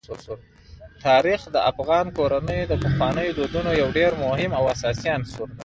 [1.05, 5.59] تاریخ د افغان کورنیو د پخوانیو دودونو یو ډېر مهم او اساسي عنصر دی.